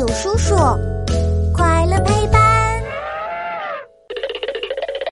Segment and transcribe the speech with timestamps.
[0.00, 0.56] 有叔叔，
[1.52, 2.82] 快乐陪伴。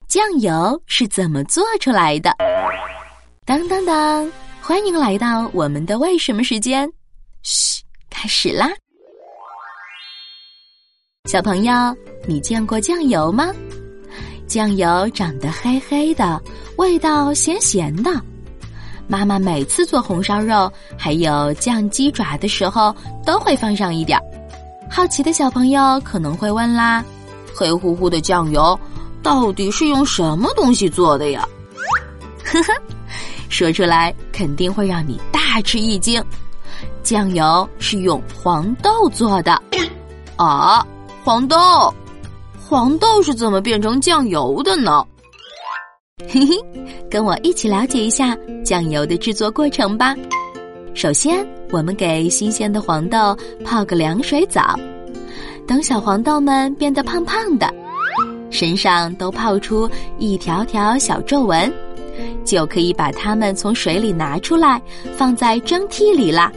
[0.07, 2.35] 酱油是怎么做出来的？
[3.45, 4.27] 当当当！
[4.59, 6.91] 欢迎来到我们的为什么时间。
[7.43, 8.67] 嘘，开始啦！
[11.25, 11.95] 小朋友，
[12.25, 13.53] 你见过酱油吗？
[14.47, 16.41] 酱油长得黑黑的，
[16.77, 18.09] 味道咸咸的。
[19.07, 22.91] 妈妈每次做红烧肉还有酱鸡爪的时候，
[23.23, 24.38] 都会放上一点儿。
[24.89, 27.03] 好奇的小朋友可能会问啦：
[27.55, 28.77] 黑乎乎的酱油
[29.21, 31.47] 到底是用什么东西做的呀？
[32.43, 32.73] 呵呵，
[33.49, 36.23] 说出来肯定会让你大吃一惊。
[37.03, 39.61] 酱油是用黄豆做的。
[40.35, 40.85] 啊，
[41.23, 41.57] 黄豆。
[42.67, 45.05] 黄豆是怎么变成酱油的呢？
[46.27, 46.57] 嘿嘿，
[47.09, 50.15] 跟我一起了解一下酱油的制作过程吧。
[50.93, 54.77] 首先，我们给新鲜的黄豆泡个凉水澡，
[55.65, 57.71] 等小黄豆们变得胖胖的，
[58.49, 61.71] 身上都泡出一条条小皱纹，
[62.43, 64.81] 就可以把它们从水里拿出来，
[65.15, 66.51] 放在蒸屉里啦，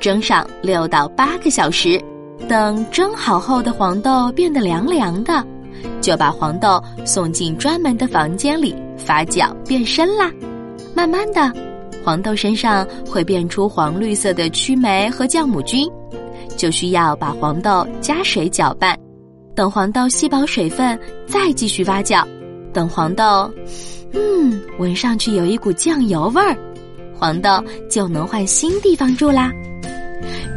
[0.00, 2.02] 蒸上六到八个小时。
[2.48, 5.44] 等蒸好后的黄豆变得凉凉的，
[6.00, 10.30] 就把黄豆送进专门的房间里发酵变深啦。
[10.94, 11.52] 慢慢的，
[12.04, 15.88] 黄豆身上会变出黄绿色的曲霉和酵母菌，
[16.56, 18.98] 就需要把黄豆加水搅拌。
[19.54, 22.24] 等黄豆吸饱水分，再继续发酵。
[22.72, 23.50] 等黄豆，
[24.12, 26.56] 嗯，闻上去有一股酱油味儿，
[27.18, 29.50] 黄豆就能换新地方住啦。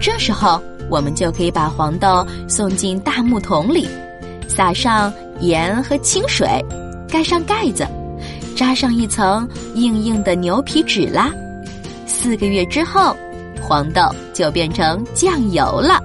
[0.02, 0.62] 这时候。
[0.90, 3.88] 我们就可以把黄豆送进大木桶里，
[4.50, 6.45] 撒上盐和清水，
[7.08, 7.88] 盖上盖子，
[8.54, 11.32] 扎上一层硬硬的牛皮纸啦。
[12.06, 13.16] 四个月之后，
[13.62, 14.02] 黄豆
[14.34, 16.02] 就变成酱油了。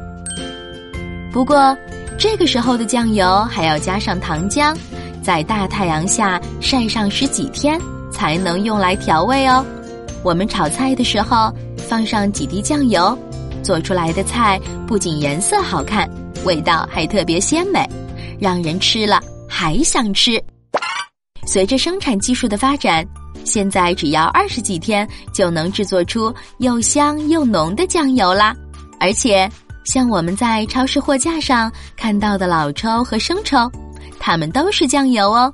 [1.31, 1.77] 不过，
[2.19, 4.75] 这个时候的酱油还要加上糖浆，
[5.23, 9.65] 在大太阳下晒上十几天，才能用来调味哦。
[10.25, 13.17] 我们炒菜的时候，放上几滴酱油。
[13.63, 16.09] 做出来的菜不仅颜色好看，
[16.45, 17.87] 味道还特别鲜美，
[18.41, 20.43] 让人吃了还想吃。
[21.49, 23.03] 随着生产技术的发展，
[23.43, 28.55] 现在只要二十几天就能制作出又香又浓的酱油啦。
[29.01, 29.51] 而且，
[29.83, 33.57] 像我们在超市货架上看到的老抽和生抽，
[34.21, 35.51] 它们都是酱油哦。